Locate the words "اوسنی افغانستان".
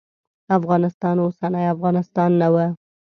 1.25-2.29